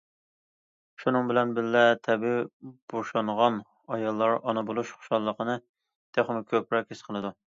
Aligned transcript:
شۇنىڭ 1.01 1.27
بىلەن 1.31 1.51
بىللە، 1.57 1.83
تەبىئىي 2.07 2.39
بوشانغان 2.93 3.59
ئاياللار 3.97 4.35
ئانا 4.39 4.65
بولۇش 4.71 4.93
خۇشاللىقىنى 4.97 5.59
تېخىمۇ 6.19 6.49
كۆپرەك 6.55 6.93
ھېس 6.95 7.09
قىلىدۇ. 7.11 7.35